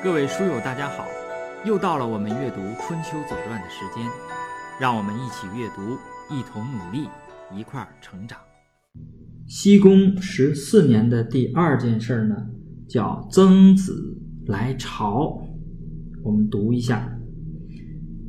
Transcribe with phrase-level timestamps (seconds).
[0.00, 1.04] 各位书友，大家好！
[1.66, 4.06] 又到了我们阅读《春秋左传》的时间，
[4.80, 5.98] 让我们一起阅读，
[6.32, 7.08] 一同努力，
[7.52, 8.38] 一块儿成长。
[9.48, 12.36] 西宫十四年的第二件事呢，
[12.88, 15.36] 叫曾子来朝。
[16.22, 17.12] 我们读一下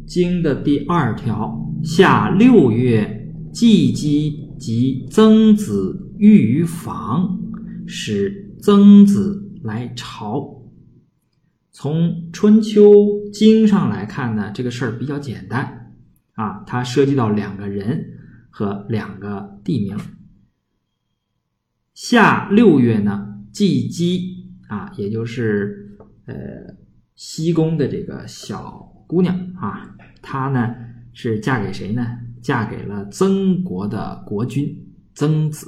[0.07, 7.39] 经的第二条：夏六月，季姬及曾子寓于房，
[7.85, 10.55] 使曾子来朝。
[11.81, 12.91] 从《春秋
[13.31, 15.93] 经》上来看呢，这个事儿比较简单
[16.33, 18.19] 啊，它涉及到两个人
[18.49, 19.97] 和两个地名。
[21.93, 26.35] 夏六月呢，季姬啊，也就是呃
[27.15, 30.75] 西宫的这个小姑娘啊，她呢
[31.13, 32.05] 是嫁给谁呢？
[32.41, 34.67] 嫁给了曾国的国君
[35.15, 35.65] 曾子。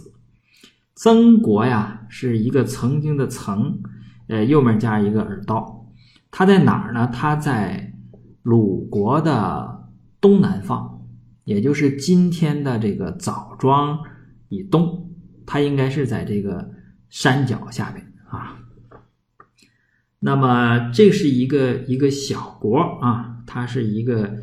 [0.94, 3.82] 曾国呀，是一个曾经的曾，
[4.28, 5.78] 呃，右面加一个耳刀。
[6.32, 7.12] 它在哪儿呢？
[7.14, 7.94] 它在
[8.42, 9.90] 鲁国的
[10.22, 11.06] 东南方，
[11.44, 14.00] 也就是今天的这个枣庄
[14.48, 15.12] 以东。
[15.46, 16.72] 它应该是在这个
[17.10, 18.58] 山脚下边啊。
[20.20, 24.38] 那么这是一个一个小国啊，它是一个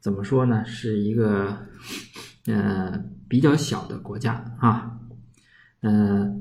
[0.00, 0.62] 怎么说呢？
[0.66, 1.56] 是一个
[2.46, 4.98] 呃比较小的国家啊。
[5.80, 6.36] 呃，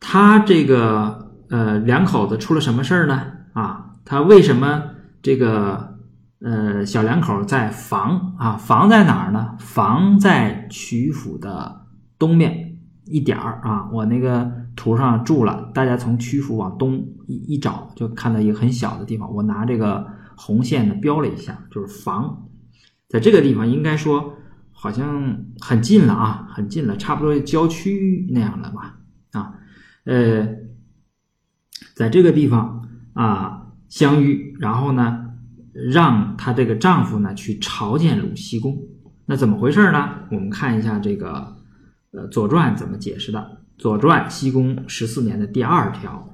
[0.00, 1.27] 他这个。
[1.50, 3.22] 呃，两口子出了什么事儿呢？
[3.54, 4.82] 啊，他为什么
[5.22, 5.98] 这个
[6.40, 8.56] 呃小两口在房啊？
[8.56, 9.56] 房在哪儿呢？
[9.58, 11.86] 房在曲阜的
[12.18, 13.88] 东面一点儿啊。
[13.92, 19.32] 我那个图上注了，大家从曲阜往东一一找，就看到一个很小的地方。
[19.34, 22.46] 我拿这个红线呢标了一下，就是房，
[23.08, 24.34] 在这个地方应该说
[24.70, 28.98] 好像很近了啊，很近了，差不多郊区那样的吧？
[29.32, 29.54] 啊，
[30.04, 30.67] 呃。
[31.98, 35.32] 在这个地方啊相遇，然后呢，
[35.74, 38.78] 让她这个丈夫呢去朝见鲁僖公。
[39.26, 40.20] 那怎么回事呢？
[40.30, 41.56] 我们看一下这个
[42.12, 43.40] 呃《左传》怎么解释的。
[43.82, 46.32] 《左传》西公十四年的第二条：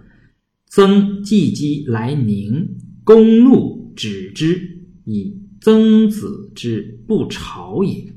[0.67, 4.61] 曾季姬来宁，公怒止之，
[5.07, 8.13] 以曾子之不朝也。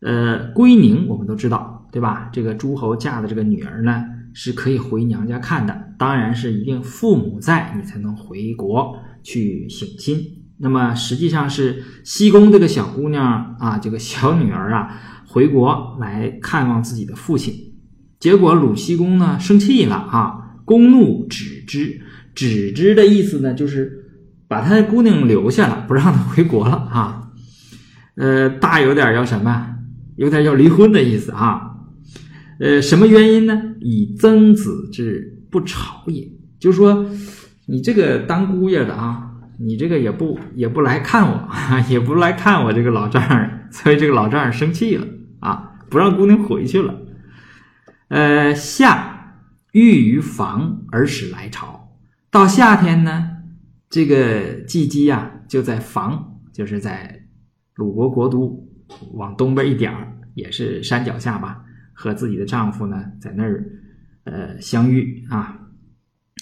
[0.00, 2.30] 呃，归宁我们都知道，对吧？
[2.32, 4.10] 这个诸侯嫁的这个女儿呢。
[4.34, 10.18] 是可以回娘家看的，当然是一定父母在，你才能回国去省亲。
[10.58, 17.54] 那么实际上是西宫这个小姑娘啊，这个小女儿啊，回国来看望自己的父亲，
[18.20, 22.00] 结果鲁西公呢生气了啊，公怒止之，
[22.34, 24.10] 止之的意思呢就是
[24.48, 27.30] 把他的姑娘留下了，不让她回国了啊，
[28.16, 29.76] 呃，大有点要什么，
[30.16, 31.73] 有点要离婚的意思啊。
[32.60, 33.74] 呃，什么原因呢？
[33.80, 37.04] 以曾子之不朝也，就是说，
[37.66, 41.48] 你这个当姑爷的啊，你这个也不也不来看我，
[41.90, 45.06] 也不来看我这个老丈人， 所以这个老丈人生气了
[45.40, 47.00] 啊，不让姑娘回去了。
[48.08, 49.40] 呃，夏
[49.72, 51.88] 欲于房而使来朝，
[52.30, 53.30] 到夏天呢，
[53.90, 57.22] 这个季姬呀就在房，就是在
[57.74, 58.68] 鲁国国都
[59.14, 59.92] 往东边一点，
[60.34, 61.62] 也是山脚下吧。
[61.94, 63.64] 和自己的丈夫呢，在那儿，
[64.24, 65.58] 呃，相遇啊，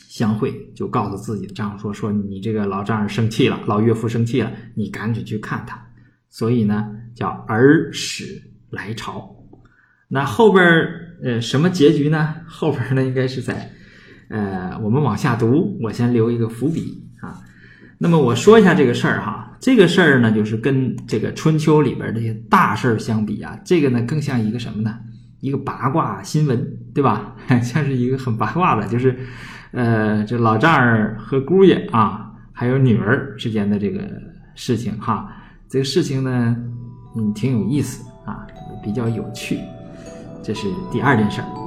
[0.08, 5.80] 相会，就告诉自己的丈夫说：“说你这个老丈人生气了，老岳父生气了，你赶紧去看他。”
[6.28, 9.36] 所以呢，叫儿使来朝。
[10.08, 10.64] 那后边
[11.22, 12.34] 呃，什么结局呢？
[12.46, 13.70] 后边呢，应该是在，
[14.28, 17.40] 呃，我们往下读，我先留一个伏笔啊。
[17.98, 24.98] 那么我说一下这个事儿哈，这个事儿呢，就是跟这个春秋里边这些大事儿相比啊，这个呢，更像一个什么呢？
[25.42, 27.34] 一个八卦新闻，对吧？
[27.60, 29.18] 像是一个很八卦的，就是，
[29.72, 34.00] 呃，这老丈人和姑爷啊，还有女儿之间的这个
[34.54, 35.28] 事情哈。
[35.68, 36.56] 这个事情呢，
[37.16, 38.46] 嗯，挺有意思啊，
[38.84, 39.58] 比较有趣。
[40.44, 41.61] 这是第二件事儿。